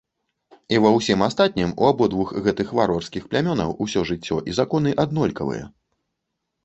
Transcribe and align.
І 0.75 0.79
ва 0.85 0.89
ўсім 0.93 1.19
астатнім 1.25 1.73
у 1.83 1.91
абодвух 1.91 2.33
гэтых 2.47 2.73
варварскіх 2.79 3.29
плямёнаў 3.35 3.77
усё 3.85 4.01
жыццё 4.11 4.37
і 4.53 4.59
законы 4.61 4.97
аднолькавыя. 5.05 5.65